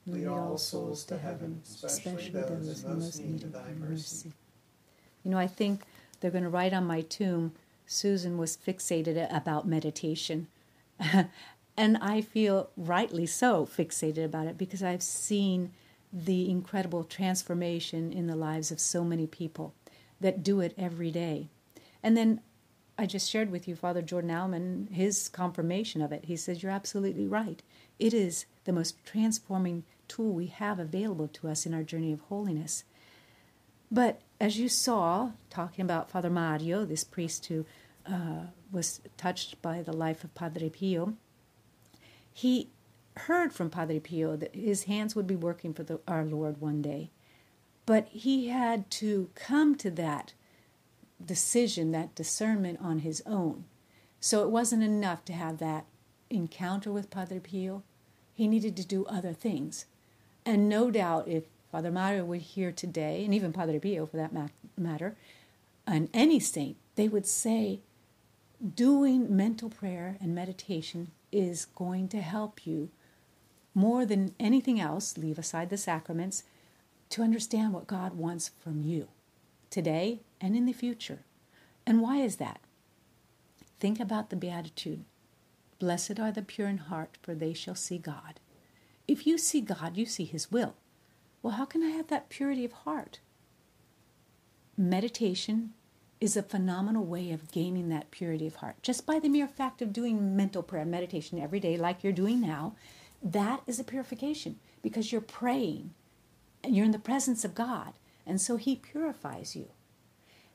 Lead 0.06 0.26
all 0.26 0.58
souls 0.58 1.04
to 1.04 1.16
heaven, 1.16 1.62
especially 1.64 2.30
those 2.30 2.82
in 2.82 2.98
most 2.98 3.20
need 3.20 3.42
of 3.44 3.52
thy 3.52 3.72
mercy. 3.78 4.32
You 5.22 5.30
know, 5.30 5.38
I 5.38 5.46
think 5.46 5.82
they're 6.20 6.32
going 6.32 6.42
to 6.42 6.50
write 6.50 6.72
on 6.72 6.86
my 6.86 7.02
tomb, 7.02 7.52
Susan 7.86 8.36
was 8.36 8.56
fixated 8.56 9.32
about 9.34 9.68
meditation. 9.68 10.48
And 11.76 11.96
I 11.98 12.20
feel 12.20 12.70
rightly 12.76 13.26
so 13.26 13.66
fixated 13.66 14.24
about 14.24 14.46
it 14.46 14.58
because 14.58 14.82
I've 14.82 15.02
seen 15.02 15.72
the 16.12 16.50
incredible 16.50 17.04
transformation 17.04 18.12
in 18.12 18.26
the 18.26 18.36
lives 18.36 18.70
of 18.70 18.78
so 18.78 19.02
many 19.02 19.26
people 19.26 19.74
that 20.20 20.42
do 20.42 20.60
it 20.60 20.74
every 20.76 21.10
day. 21.10 21.48
And 22.02 22.16
then 22.16 22.40
I 22.98 23.06
just 23.06 23.30
shared 23.30 23.50
with 23.50 23.66
you 23.66 23.74
Father 23.74 24.02
Jordan 24.02 24.30
Aumann, 24.30 24.88
his 24.90 25.28
confirmation 25.28 26.02
of 26.02 26.12
it. 26.12 26.26
He 26.26 26.36
says, 26.36 26.62
You're 26.62 26.72
absolutely 26.72 27.26
right. 27.26 27.62
It 27.98 28.12
is 28.12 28.44
the 28.64 28.72
most 28.72 29.02
transforming 29.04 29.84
tool 30.08 30.32
we 30.32 30.46
have 30.46 30.78
available 30.78 31.28
to 31.28 31.48
us 31.48 31.64
in 31.64 31.72
our 31.72 31.82
journey 31.82 32.12
of 32.12 32.20
holiness. 32.20 32.84
But 33.90 34.20
as 34.40 34.58
you 34.58 34.68
saw, 34.68 35.32
talking 35.50 35.84
about 35.84 36.10
Father 36.10 36.30
Mario, 36.30 36.84
this 36.84 37.04
priest 37.04 37.46
who 37.46 37.64
uh, 38.06 38.46
was 38.70 39.00
touched 39.16 39.60
by 39.62 39.82
the 39.82 39.92
life 39.92 40.24
of 40.24 40.34
Padre 40.34 40.68
Pio, 40.68 41.14
he 42.32 42.68
heard 43.16 43.52
from 43.52 43.70
Padre 43.70 43.98
Pio 43.98 44.36
that 44.36 44.54
his 44.54 44.84
hands 44.84 45.14
would 45.14 45.26
be 45.26 45.36
working 45.36 45.74
for 45.74 45.82
the, 45.82 46.00
our 46.08 46.24
Lord 46.24 46.60
one 46.60 46.80
day. 46.80 47.10
But 47.84 48.08
he 48.08 48.48
had 48.48 48.90
to 48.92 49.30
come 49.34 49.74
to 49.76 49.90
that 49.90 50.32
decision, 51.24 51.92
that 51.92 52.14
discernment 52.14 52.78
on 52.80 53.00
his 53.00 53.22
own. 53.26 53.64
So 54.20 54.42
it 54.42 54.50
wasn't 54.50 54.82
enough 54.82 55.24
to 55.26 55.32
have 55.32 55.58
that 55.58 55.84
encounter 56.30 56.90
with 56.92 57.10
Padre 57.10 57.40
Pio. 57.40 57.82
He 58.34 58.48
needed 58.48 58.76
to 58.76 58.86
do 58.86 59.04
other 59.06 59.32
things. 59.32 59.86
And 60.46 60.68
no 60.68 60.90
doubt, 60.90 61.28
if 61.28 61.44
Father 61.70 61.90
Mario 61.90 62.24
were 62.24 62.36
here 62.36 62.72
today, 62.72 63.24
and 63.24 63.34
even 63.34 63.52
Padre 63.52 63.78
Pio 63.78 64.06
for 64.06 64.16
that 64.16 64.32
matter, 64.76 65.16
and 65.86 66.08
any 66.14 66.38
saint, 66.38 66.76
they 66.94 67.08
would 67.08 67.26
say, 67.26 67.80
doing 68.74 69.34
mental 69.34 69.68
prayer 69.68 70.16
and 70.20 70.34
meditation 70.34 71.10
is 71.32 71.64
going 71.64 72.08
to 72.08 72.20
help 72.20 72.66
you 72.66 72.90
more 73.74 74.04
than 74.04 74.34
anything 74.38 74.78
else, 74.78 75.16
leave 75.16 75.38
aside 75.38 75.70
the 75.70 75.78
sacraments, 75.78 76.44
to 77.08 77.22
understand 77.22 77.72
what 77.72 77.86
God 77.86 78.14
wants 78.14 78.50
from 78.62 78.82
you 78.82 79.08
today 79.70 80.20
and 80.40 80.54
in 80.54 80.66
the 80.66 80.72
future. 80.72 81.20
And 81.86 82.00
why 82.00 82.18
is 82.18 82.36
that? 82.36 82.60
Think 83.80 83.98
about 83.98 84.30
the 84.30 84.36
Beatitude 84.36 85.04
Blessed 85.82 86.20
are 86.20 86.30
the 86.30 86.42
pure 86.42 86.68
in 86.68 86.78
heart, 86.78 87.18
for 87.22 87.34
they 87.34 87.52
shall 87.52 87.74
see 87.74 87.98
God. 87.98 88.38
If 89.08 89.26
you 89.26 89.36
see 89.36 89.60
God, 89.60 89.96
you 89.96 90.06
see 90.06 90.24
His 90.24 90.48
will. 90.48 90.76
Well, 91.42 91.54
how 91.54 91.64
can 91.64 91.82
I 91.82 91.88
have 91.88 92.06
that 92.06 92.28
purity 92.28 92.64
of 92.64 92.70
heart? 92.70 93.18
Meditation 94.76 95.72
is 96.22 96.36
a 96.36 96.42
phenomenal 96.42 97.04
way 97.04 97.32
of 97.32 97.50
gaining 97.50 97.88
that 97.88 98.12
purity 98.12 98.46
of 98.46 98.54
heart. 98.54 98.76
Just 98.80 99.04
by 99.04 99.18
the 99.18 99.28
mere 99.28 99.48
fact 99.48 99.82
of 99.82 99.92
doing 99.92 100.36
mental 100.36 100.62
prayer, 100.62 100.84
meditation 100.84 101.40
every 101.40 101.58
day, 101.58 101.76
like 101.76 102.04
you're 102.04 102.12
doing 102.12 102.40
now, 102.40 102.76
that 103.20 103.60
is 103.66 103.80
a 103.80 103.84
purification 103.84 104.60
because 104.82 105.10
you're 105.10 105.20
praying 105.20 105.90
and 106.62 106.76
you're 106.76 106.84
in 106.84 106.92
the 106.92 106.98
presence 107.00 107.44
of 107.44 107.56
God. 107.56 107.94
And 108.24 108.40
so 108.40 108.56
He 108.56 108.76
purifies 108.76 109.56
you. 109.56 109.70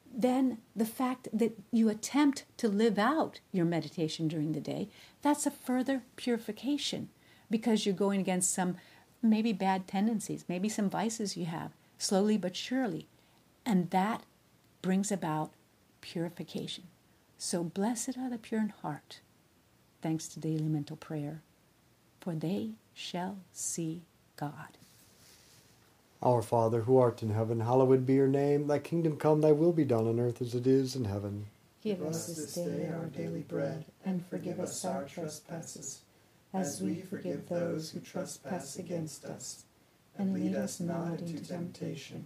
Then 0.09 0.59
the 0.73 0.85
fact 0.85 1.27
that 1.33 1.59
you 1.69 1.89
attempt 1.89 2.45
to 2.55 2.69
live 2.69 2.97
out 2.97 3.41
your 3.51 3.65
meditation 3.65 4.29
during 4.29 4.53
the 4.53 4.61
day, 4.61 4.87
that's 5.21 5.45
a 5.45 5.51
further 5.51 6.03
purification 6.15 7.09
because 7.51 7.85
you're 7.85 7.93
going 7.93 8.21
against 8.21 8.53
some 8.53 8.77
maybe 9.21 9.51
bad 9.51 9.85
tendencies, 9.85 10.45
maybe 10.47 10.69
some 10.69 10.89
vices 10.89 11.35
you 11.35 11.43
have, 11.43 11.71
slowly 11.97 12.37
but 12.37 12.55
surely. 12.55 13.05
And 13.65 13.89
that 13.89 14.23
brings 14.81 15.11
about 15.11 15.51
purification. 16.01 16.85
So 17.37 17.63
blessed 17.63 18.17
are 18.17 18.29
the 18.29 18.37
pure 18.37 18.61
in 18.61 18.69
heart, 18.69 19.19
thanks 20.01 20.27
to 20.29 20.39
daily 20.39 20.67
mental 20.67 20.97
prayer, 20.97 21.41
for 22.19 22.33
they 22.33 22.71
shall 22.93 23.37
see 23.51 24.01
God. 24.35 24.77
Our 26.21 26.41
Father, 26.41 26.81
who 26.81 26.97
art 26.97 27.21
in 27.21 27.29
heaven, 27.29 27.59
hallowed 27.59 28.05
be 28.05 28.15
your 28.15 28.27
name. 28.27 28.67
Thy 28.67 28.79
kingdom 28.79 29.17
come, 29.17 29.41
thy 29.41 29.51
will 29.51 29.71
be 29.71 29.85
done 29.85 30.07
on 30.07 30.19
earth 30.19 30.41
as 30.41 30.55
it 30.55 30.65
is 30.65 30.95
in 30.95 31.05
heaven. 31.05 31.45
Give 31.83 32.01
us 32.01 32.27
this 32.27 32.55
day 32.55 32.89
our 32.91 33.05
daily 33.05 33.41
bread, 33.41 33.85
and 34.03 34.25
forgive 34.25 34.59
us 34.59 34.83
our 34.83 35.03
trespasses, 35.03 36.01
as 36.53 36.81
we 36.81 37.01
forgive 37.01 37.47
those 37.47 37.91
who 37.91 37.99
trespass 37.99 38.77
against 38.77 39.25
us. 39.25 39.63
And 40.17 40.33
lead 40.33 40.55
us 40.55 40.79
not 40.79 41.19
into 41.19 41.45
temptation 41.45 42.25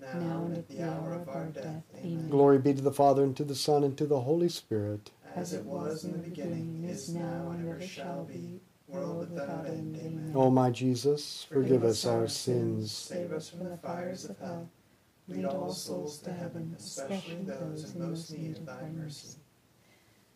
now 0.00 0.44
and 0.46 0.56
at 0.56 0.68
the 0.68 0.82
hour 0.82 1.14
of 1.14 1.28
our 1.28 1.46
death. 1.46 1.82
Amen. 1.98 2.28
Glory 2.28 2.58
be 2.58 2.74
to 2.74 2.82
the 2.82 2.92
Father, 2.92 3.22
and 3.24 3.36
to 3.36 3.44
the 3.44 3.54
Son, 3.54 3.84
and 3.84 3.96
to 3.98 4.06
the 4.06 4.20
Holy 4.20 4.48
Spirit. 4.48 5.10
As 5.34 5.52
it 5.52 5.64
was 5.64 6.04
in 6.04 6.12
the 6.12 6.18
beginning, 6.18 6.84
is 6.88 7.10
now, 7.10 7.50
and 7.50 7.68
ever 7.68 7.80
shall 7.80 8.24
be, 8.24 8.60
world 8.88 9.30
without 9.30 9.66
end. 9.66 9.96
Amen. 9.96 10.32
O 10.34 10.50
my 10.50 10.70
Jesus, 10.70 11.46
forgive 11.50 11.84
us 11.84 12.06
our 12.06 12.28
sins. 12.28 12.92
Save 12.92 13.32
us 13.32 13.50
from 13.50 13.68
the 13.68 13.76
fires 13.76 14.24
of 14.24 14.38
hell. 14.38 14.68
Lead 15.28 15.44
all 15.44 15.72
souls 15.72 16.18
to 16.20 16.32
heaven, 16.32 16.74
especially 16.78 17.42
those 17.42 17.94
in 17.94 18.08
most 18.08 18.30
need 18.30 18.56
of 18.56 18.66
thy 18.66 18.88
mercy. 18.96 19.36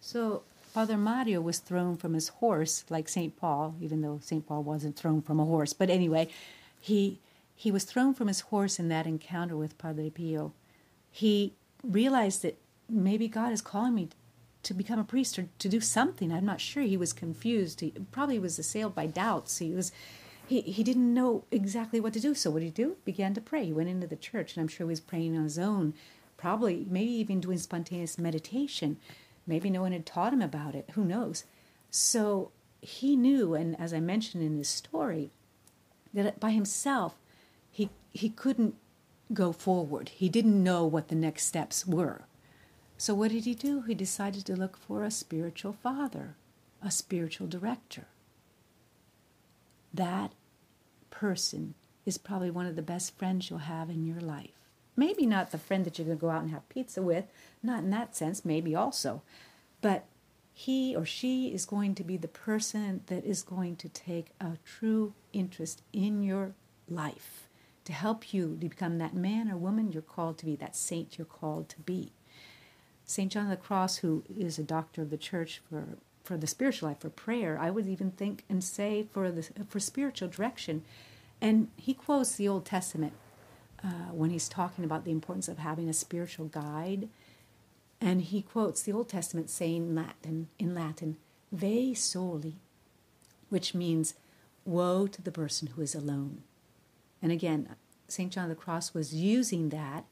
So, 0.00 0.42
Father 0.62 0.96
Mario 0.96 1.40
was 1.40 1.58
thrown 1.58 1.96
from 1.96 2.14
his 2.14 2.28
horse, 2.28 2.84
like 2.90 3.08
St. 3.08 3.36
Paul, 3.36 3.76
even 3.80 4.02
though 4.02 4.18
St. 4.22 4.46
Paul 4.46 4.62
wasn't 4.62 4.96
thrown 4.96 5.22
from 5.22 5.38
a 5.38 5.44
horse. 5.44 5.72
But 5.72 5.90
anyway, 5.90 6.28
he 6.80 7.18
he 7.60 7.70
was 7.70 7.84
thrown 7.84 8.14
from 8.14 8.28
his 8.28 8.40
horse 8.40 8.78
in 8.78 8.88
that 8.88 9.06
encounter 9.06 9.54
with 9.54 9.76
Padre 9.76 10.08
Pio. 10.08 10.54
He 11.10 11.56
realized 11.84 12.40
that 12.40 12.58
maybe 12.88 13.28
God 13.28 13.52
is 13.52 13.60
calling 13.60 13.94
me 13.94 14.08
to 14.62 14.72
become 14.72 14.98
a 14.98 15.04
priest 15.04 15.38
or 15.38 15.46
to 15.58 15.68
do 15.68 15.78
something. 15.78 16.32
I'm 16.32 16.46
not 16.46 16.62
sure. 16.62 16.82
He 16.84 16.96
was 16.96 17.12
confused. 17.12 17.80
He 17.80 17.92
probably 18.12 18.38
was 18.38 18.58
assailed 18.58 18.94
by 18.94 19.04
doubts. 19.04 19.58
He 19.58 19.74
was 19.74 19.92
he, 20.46 20.62
he 20.62 20.82
didn't 20.82 21.12
know 21.12 21.44
exactly 21.50 22.00
what 22.00 22.14
to 22.14 22.20
do. 22.20 22.34
So 22.34 22.50
what 22.50 22.60
did 22.60 22.64
he 22.64 22.70
do? 22.70 22.96
Began 23.04 23.34
to 23.34 23.42
pray. 23.42 23.66
He 23.66 23.74
went 23.74 23.90
into 23.90 24.06
the 24.06 24.16
church, 24.16 24.56
and 24.56 24.62
I'm 24.62 24.68
sure 24.68 24.86
he 24.86 24.92
was 24.92 25.00
praying 25.00 25.36
on 25.36 25.44
his 25.44 25.58
own, 25.58 25.92
probably 26.38 26.86
maybe 26.88 27.12
even 27.12 27.42
doing 27.42 27.58
spontaneous 27.58 28.16
meditation. 28.16 28.96
Maybe 29.46 29.68
no 29.68 29.82
one 29.82 29.92
had 29.92 30.06
taught 30.06 30.32
him 30.32 30.40
about 30.40 30.74
it. 30.74 30.88
Who 30.94 31.04
knows? 31.04 31.44
So 31.90 32.52
he 32.80 33.16
knew, 33.16 33.52
and 33.52 33.78
as 33.78 33.92
I 33.92 34.00
mentioned 34.00 34.42
in 34.42 34.56
his 34.56 34.70
story, 34.70 35.30
that 36.14 36.40
by 36.40 36.52
himself 36.52 37.16
he 38.12 38.28
couldn't 38.28 38.74
go 39.32 39.52
forward. 39.52 40.08
He 40.10 40.28
didn't 40.28 40.62
know 40.62 40.84
what 40.84 41.08
the 41.08 41.14
next 41.14 41.46
steps 41.46 41.86
were. 41.86 42.22
So 42.96 43.14
what 43.14 43.30
did 43.30 43.44
he 43.44 43.54
do? 43.54 43.82
He 43.82 43.94
decided 43.94 44.44
to 44.46 44.56
look 44.56 44.76
for 44.76 45.02
a 45.02 45.10
spiritual 45.10 45.72
father, 45.72 46.36
a 46.82 46.90
spiritual 46.90 47.46
director. 47.46 48.08
That 49.94 50.32
person 51.10 51.74
is 52.04 52.18
probably 52.18 52.50
one 52.50 52.66
of 52.66 52.76
the 52.76 52.82
best 52.82 53.16
friends 53.16 53.48
you'll 53.48 53.60
have 53.60 53.88
in 53.90 54.04
your 54.04 54.20
life. 54.20 54.50
Maybe 54.96 55.24
not 55.24 55.50
the 55.50 55.58
friend 55.58 55.84
that 55.84 55.98
you're 55.98 56.06
going 56.06 56.18
to 56.18 56.20
go 56.20 56.30
out 56.30 56.42
and 56.42 56.50
have 56.50 56.68
pizza 56.68 57.00
with, 57.00 57.24
not 57.62 57.80
in 57.84 57.90
that 57.90 58.16
sense, 58.16 58.44
maybe 58.44 58.74
also. 58.74 59.22
But 59.80 60.04
he 60.52 60.94
or 60.94 61.06
she 61.06 61.48
is 61.48 61.64
going 61.64 61.94
to 61.94 62.04
be 62.04 62.16
the 62.16 62.28
person 62.28 63.02
that 63.06 63.24
is 63.24 63.42
going 63.42 63.76
to 63.76 63.88
take 63.88 64.26
a 64.40 64.58
true 64.64 65.14
interest 65.32 65.82
in 65.92 66.22
your 66.22 66.52
life 66.88 67.48
to 67.90 67.96
help 67.96 68.32
you 68.32 68.56
to 68.60 68.68
become 68.68 68.98
that 68.98 69.14
man 69.14 69.50
or 69.50 69.56
woman 69.56 69.90
you're 69.90 70.00
called 70.00 70.38
to 70.38 70.46
be, 70.46 70.54
that 70.54 70.76
saint 70.76 71.18
you're 71.18 71.24
called 71.24 71.68
to 71.68 71.80
be. 71.80 72.12
St. 73.04 73.32
John 73.32 73.44
of 73.44 73.50
the 73.50 73.56
Cross, 73.56 73.96
who 73.96 74.22
is 74.38 74.60
a 74.60 74.62
doctor 74.62 75.02
of 75.02 75.10
the 75.10 75.16
church 75.16 75.60
for, 75.68 75.98
for 76.22 76.36
the 76.36 76.46
spiritual 76.46 76.88
life, 76.88 77.00
for 77.00 77.10
prayer, 77.10 77.58
I 77.60 77.70
would 77.70 77.88
even 77.88 78.12
think 78.12 78.44
and 78.48 78.62
say 78.62 79.08
for, 79.12 79.32
the, 79.32 79.42
for 79.68 79.80
spiritual 79.80 80.28
direction, 80.28 80.84
and 81.40 81.68
he 81.76 81.92
quotes 81.92 82.36
the 82.36 82.46
Old 82.46 82.64
Testament 82.64 83.12
uh, 83.82 84.12
when 84.12 84.30
he's 84.30 84.48
talking 84.48 84.84
about 84.84 85.04
the 85.04 85.10
importance 85.10 85.48
of 85.48 85.58
having 85.58 85.88
a 85.88 85.92
spiritual 85.92 86.46
guide. 86.46 87.08
And 88.00 88.22
he 88.22 88.42
quotes 88.42 88.82
the 88.82 88.92
Old 88.92 89.08
Testament 89.08 89.50
saying 89.50 89.88
in 89.88 89.94
Latin, 89.96 90.48
in 90.60 90.74
Latin, 90.74 91.16
Vae 91.50 91.94
soli, 91.94 92.60
which 93.48 93.74
means 93.74 94.14
woe 94.64 95.08
to 95.08 95.20
the 95.20 95.32
person 95.32 95.68
who 95.68 95.82
is 95.82 95.94
alone. 95.94 96.42
And 97.22 97.32
again, 97.32 97.68
St. 98.08 98.32
John 98.32 98.44
of 98.44 98.50
the 98.50 98.56
Cross 98.56 98.94
was 98.94 99.14
using 99.14 99.68
that 99.68 100.04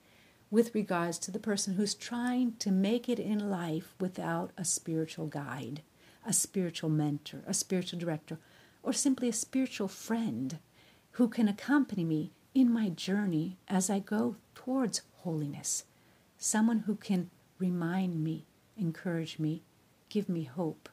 with 0.51 0.75
regards 0.75 1.19
to 1.19 1.31
the 1.31 1.39
person 1.39 1.75
who's 1.75 1.95
trying 1.95 2.55
to 2.57 2.71
make 2.71 3.09
it 3.09 3.19
in 3.19 3.51
life 3.51 3.95
without 4.01 4.51
a 4.57 4.65
spiritual 4.65 5.27
guide, 5.27 5.83
a 6.25 6.33
spiritual 6.33 6.91
mentor, 6.91 7.43
a 7.47 7.55
spiritual 7.55 7.99
director, 7.99 8.39
or 8.83 8.93
simply 8.93 9.29
a 9.29 9.33
spiritual 9.33 9.89
friend 9.89 10.59
who 11.13 11.29
can 11.29 11.49
accompany 11.49 12.05
me 12.05 12.33
in 12.55 12.73
my 12.73 12.89
journey 12.89 13.59
as 13.69 13.91
I 13.91 13.99
go 13.99 14.37
towards 14.55 15.03
holiness. 15.19 15.85
Someone 16.39 16.81
who 16.81 16.95
can 16.95 17.31
remind 17.59 18.23
me, 18.23 18.47
encourage 18.77 19.39
me, 19.39 19.63
give 20.09 20.29
me 20.29 20.45
hope, 20.45 20.89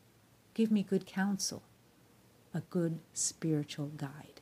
give 0.53 0.71
me 0.71 0.83
good 0.83 1.05
counsel, 1.05 1.63
a 2.53 2.61
good 2.61 2.99
spiritual 3.13 3.91
guide. 3.95 4.41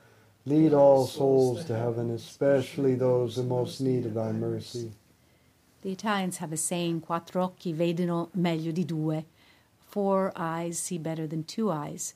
Lead 0.45 0.73
all 0.73 1.05
souls 1.05 1.65
to 1.65 1.77
heaven, 1.77 2.09
especially 2.09 2.95
those 2.95 3.37
in 3.37 3.47
most 3.47 3.79
need 3.79 4.05
of 4.05 4.15
thy 4.15 4.31
mercy. 4.31 4.91
The 5.83 5.91
Italians 5.91 6.37
have 6.37 6.51
a 6.51 6.57
saying, 6.57 7.01
quattro 7.01 7.43
occhi 7.47 7.73
vedono 7.73 8.29
meglio 8.35 8.71
di 8.71 8.83
due. 8.83 9.25
Four 9.79 10.31
eyes 10.35 10.79
see 10.79 10.97
better 10.97 11.27
than 11.27 11.43
two 11.43 11.69
eyes. 11.69 12.15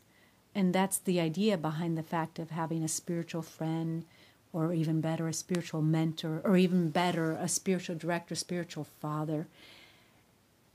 And 0.56 0.74
that's 0.74 0.98
the 0.98 1.20
idea 1.20 1.58
behind 1.58 1.98
the 1.98 2.04
fact 2.04 2.40
of 2.40 2.50
having 2.50 2.84
a 2.84 2.88
spiritual 2.88 3.42
friend, 3.42 4.06
or 4.54 4.74
even 4.74 5.02
better, 5.02 5.28
a 5.28 5.34
spiritual 5.34 5.82
mentor, 5.82 6.42
or 6.44 6.58
even 6.58 6.90
better, 6.90 7.34
a 7.34 7.48
spiritual 7.48 7.96
director, 7.96 8.36
spiritual 8.36 8.86
father. 8.86 9.48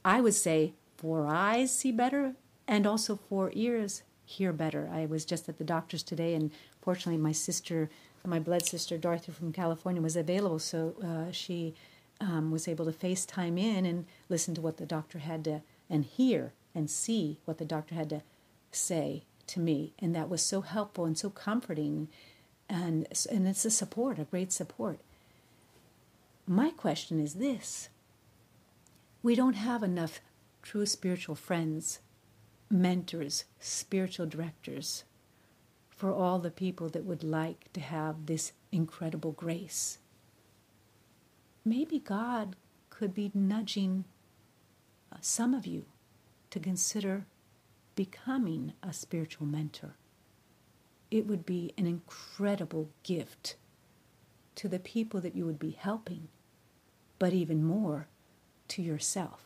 I 0.04 0.20
would 0.20 0.34
say 0.34 0.74
for 0.96 1.26
eyes 1.26 1.72
see 1.72 1.90
better 1.90 2.34
and 2.68 2.86
also 2.86 3.16
for 3.16 3.50
ears 3.54 4.02
hear 4.24 4.52
better. 4.52 4.88
I 4.92 5.06
was 5.06 5.24
just 5.24 5.48
at 5.48 5.58
the 5.58 5.64
doctor's 5.64 6.02
today, 6.02 6.34
and 6.34 6.50
fortunately, 6.80 7.20
my 7.20 7.32
sister, 7.32 7.90
my 8.24 8.38
blood 8.38 8.64
sister 8.64 8.98
Dorothy 8.98 9.32
from 9.32 9.52
California, 9.52 10.02
was 10.02 10.16
available, 10.16 10.58
so 10.58 10.94
uh, 11.02 11.32
she 11.32 11.74
um, 12.20 12.50
was 12.50 12.68
able 12.68 12.84
to 12.84 12.92
FaceTime 12.92 13.58
in 13.58 13.86
and 13.86 14.06
listen 14.28 14.54
to 14.54 14.60
what 14.60 14.76
the 14.76 14.86
doctor 14.86 15.18
had 15.18 15.44
to 15.44 15.62
and 15.88 16.04
hear 16.04 16.52
and 16.74 16.90
see 16.90 17.38
what 17.44 17.58
the 17.58 17.64
doctor 17.64 17.94
had 17.94 18.10
to 18.10 18.22
say 18.70 19.24
to 19.48 19.60
me, 19.60 19.92
and 19.98 20.14
that 20.14 20.28
was 20.28 20.42
so 20.42 20.60
helpful 20.60 21.04
and 21.04 21.18
so 21.18 21.30
comforting, 21.30 22.08
and 22.68 23.06
and 23.30 23.48
it's 23.48 23.64
a 23.64 23.70
support, 23.70 24.18
a 24.18 24.24
great 24.24 24.52
support. 24.52 25.00
My 26.46 26.70
question 26.70 27.18
is 27.18 27.34
this: 27.34 27.88
We 29.22 29.34
don't 29.34 29.54
have 29.54 29.82
enough 29.82 30.20
true 30.62 30.86
spiritual 30.86 31.34
friends 31.34 31.98
mentors, 32.70 33.44
spiritual 33.58 34.26
directors 34.26 35.02
for 36.00 36.14
all 36.14 36.38
the 36.38 36.50
people 36.50 36.88
that 36.88 37.04
would 37.04 37.22
like 37.22 37.70
to 37.74 37.80
have 37.80 38.24
this 38.24 38.52
incredible 38.72 39.32
grace. 39.32 39.98
Maybe 41.62 41.98
God 41.98 42.56
could 42.88 43.12
be 43.12 43.30
nudging 43.34 44.06
uh, 45.12 45.18
some 45.20 45.52
of 45.52 45.66
you 45.66 45.84
to 46.48 46.58
consider 46.58 47.26
becoming 47.96 48.72
a 48.82 48.94
spiritual 48.94 49.46
mentor. 49.46 49.92
It 51.10 51.26
would 51.26 51.44
be 51.44 51.74
an 51.76 51.86
incredible 51.86 52.88
gift 53.02 53.56
to 54.54 54.68
the 54.68 54.78
people 54.78 55.20
that 55.20 55.36
you 55.36 55.44
would 55.44 55.58
be 55.58 55.76
helping, 55.78 56.28
but 57.18 57.34
even 57.34 57.62
more 57.62 58.06
to 58.68 58.80
yourself. 58.80 59.42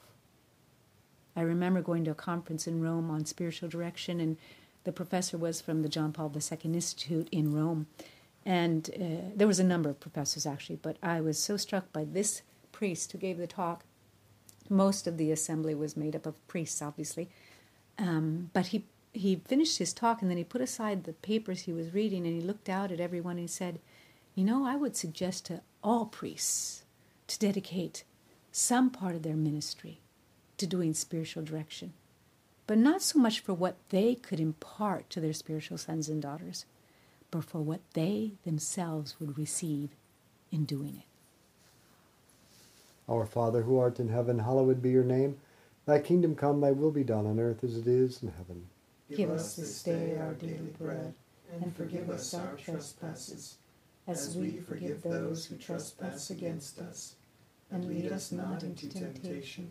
I 1.35 1.41
remember 1.41 1.83
going 1.83 2.05
to 2.05 2.13
a 2.13 2.15
conference 2.15 2.69
in 2.69 2.81
Rome 2.81 3.11
on 3.11 3.25
spiritual 3.25 3.69
direction, 3.69 4.21
and 4.21 4.37
the 4.85 4.93
professor 4.93 5.37
was 5.37 5.61
from 5.61 5.83
the 5.83 5.89
John 5.89 6.13
Paul 6.13 6.33
II 6.35 6.59
Institute 6.63 7.29
in 7.33 7.53
Rome. 7.53 7.87
And 8.47 8.91
uh, 8.95 9.31
there 9.35 9.47
was 9.47 9.59
a 9.59 9.65
number 9.65 9.89
of 9.89 10.01
professors 10.01 10.47
actually, 10.47 10.77
but 10.77 10.97
I 11.03 11.21
was 11.21 11.43
so 11.43 11.57
struck 11.57 11.93
by 11.93 12.05
this 12.05 12.43
priest 12.73 13.13
who 13.13 13.19
gave 13.19 13.39
the 13.39 13.47
talk. 13.47 13.85
Most 14.69 15.07
of 15.07 15.17
the 15.17 15.33
assembly 15.33 15.75
was 15.75 15.97
made 15.97 16.15
up 16.15 16.27
of 16.27 16.47
priests, 16.47 16.83
obviously. 16.83 17.29
Um, 17.99 18.51
but 18.53 18.67
he, 18.67 18.85
he 19.13 19.37
finished 19.37 19.79
his 19.79 19.93
talk 19.93 20.21
and 20.21 20.31
then 20.31 20.39
he 20.39 20.45
put 20.45 20.61
aside 20.61 21.05
the 21.05 21.13
papers 21.13 21.63
he 21.63 21.73
was 21.73 21.95
reading 21.95 22.27
and 22.27 22.35
he 22.35 22.47
looked 22.47 22.69
out 22.69 22.93
at 22.93 23.01
everyone 23.01 23.33
and 23.33 23.41
he 23.41 23.47
said, 23.47 23.79
You 24.35 24.45
know, 24.45 24.67
I 24.67 24.77
would 24.77 24.97
suggest 24.97 25.47
to 25.47 25.63
all 25.83 26.07
priests 26.07 26.85
to 27.29 27.39
dedicate 27.39 28.05
some 28.53 28.91
part 28.91 29.15
of 29.15 29.23
their 29.23 29.37
ministry 29.37 30.01
to 30.59 30.67
doing 30.67 30.95
spiritual 30.95 31.43
direction, 31.43 31.93
but 32.67 32.79
not 32.79 33.03
so 33.03 33.19
much 33.19 33.41
for 33.41 33.53
what 33.53 33.77
they 33.91 34.15
could 34.15 34.41
impart 34.41 35.11
to 35.11 35.21
their 35.21 35.33
spiritual 35.33 35.79
sons 35.79 36.09
and 36.09 36.23
daughters, 36.23 36.65
but 37.31 37.45
for 37.45 37.61
what 37.61 37.81
they 37.93 38.33
themselves 38.45 39.17
would 39.21 39.37
receive 39.37 39.91
in 40.51 40.65
doing 40.65 40.97
it. 40.99 41.05
Our 43.11 43.27
Father 43.27 43.63
who 43.63 43.79
art 43.79 44.01
in 44.01 44.09
heaven, 44.09 44.39
hallowed 44.39 44.81
be 44.81 44.91
your 44.91 45.05
name. 45.05 45.37
Thy 45.85 45.99
kingdom 45.99 46.35
come, 46.35 46.61
thy 46.61 46.71
will 46.71 46.91
be 46.91 47.05
done 47.05 47.27
on 47.27 47.39
earth 47.39 47.63
as 47.63 47.77
it 47.77 47.87
is 47.87 48.23
in 48.23 48.31
heaven. 48.31 48.67
Give 49.15 49.31
us 49.31 49.57
this 49.57 49.83
day 49.83 50.17
our 50.19 50.33
daily 50.33 50.73
bread, 50.79 51.13
and 51.61 51.77
forgive 51.77 52.09
us 52.09 52.33
our 52.33 52.55
trespasses, 52.55 53.59
as 54.07 54.35
we 54.35 54.59
forgive 54.59 55.03
those 55.03 55.45
who 55.45 55.57
trespass 55.57 56.31
against 56.31 56.79
us. 56.79 57.17
And 57.71 57.87
lead 57.87 58.11
us 58.11 58.33
not 58.33 58.63
into 58.63 58.89
temptation 58.89 59.71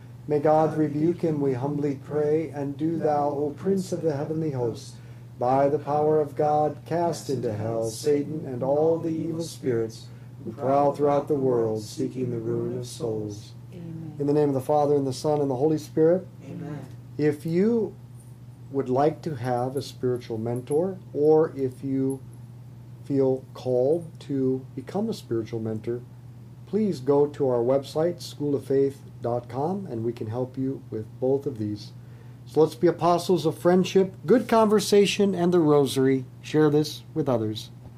May 0.27 0.39
God 0.39 0.77
rebuke 0.77 1.21
him, 1.21 1.41
we 1.41 1.53
humbly 1.53 1.99
pray, 2.03 2.49
and 2.49 2.77
do 2.77 2.97
thou, 2.97 3.29
O 3.29 3.55
Prince 3.57 3.91
of 3.91 4.01
the 4.01 4.15
heavenly 4.15 4.51
host, 4.51 4.95
by 5.39 5.67
the 5.67 5.79
power 5.79 6.21
of 6.21 6.35
God, 6.35 6.77
cast 6.85 7.29
into 7.29 7.51
hell 7.51 7.89
Satan 7.89 8.45
and 8.45 8.61
all 8.61 8.99
the 8.99 9.09
evil 9.09 9.43
spirits 9.43 10.05
who 10.43 10.51
prowl 10.51 10.93
throughout 10.93 11.27
the 11.27 11.35
world, 11.35 11.81
seeking 11.81 12.29
the 12.29 12.37
ruin 12.37 12.77
of 12.77 12.85
souls. 12.85 13.53
Amen. 13.73 14.15
In 14.19 14.27
the 14.27 14.33
name 14.33 14.49
of 14.49 14.53
the 14.53 14.61
Father, 14.61 14.95
and 14.95 15.07
the 15.07 15.13
Son, 15.13 15.41
and 15.41 15.49
the 15.49 15.55
Holy 15.55 15.77
Spirit, 15.77 16.27
Amen. 16.45 16.79
if 17.17 17.45
you 17.45 17.95
would 18.71 18.89
like 18.89 19.21
to 19.23 19.35
have 19.35 19.75
a 19.75 19.81
spiritual 19.81 20.37
mentor, 20.37 20.97
or 21.13 21.51
if 21.55 21.83
you 21.83 22.21
feel 23.05 23.43
called 23.53 24.07
to 24.19 24.65
become 24.75 25.09
a 25.09 25.13
spiritual 25.13 25.59
mentor, 25.59 26.01
please 26.67 26.99
go 26.99 27.27
to 27.27 27.49
our 27.49 27.59
website, 27.59 28.21
and 29.23 30.03
we 30.03 30.13
can 30.13 30.27
help 30.27 30.57
you 30.57 30.81
with 30.89 31.05
both 31.19 31.45
of 31.45 31.57
these. 31.57 31.91
So 32.45 32.61
let's 32.61 32.75
be 32.75 32.87
apostles 32.87 33.45
of 33.45 33.57
friendship, 33.57 34.13
good 34.25 34.47
conversation, 34.47 35.33
and 35.35 35.53
the 35.53 35.59
rosary. 35.59 36.25
Share 36.41 36.69
this 36.69 37.03
with 37.13 37.29
others. 37.29 37.69